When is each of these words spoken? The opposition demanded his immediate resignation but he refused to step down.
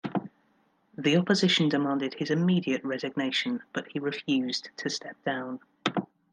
The 0.97 1.15
opposition 1.15 1.69
demanded 1.69 2.15
his 2.15 2.31
immediate 2.31 2.83
resignation 2.83 3.61
but 3.71 3.87
he 3.89 3.99
refused 3.99 4.71
to 4.77 4.89
step 4.89 5.15
down. 5.23 5.59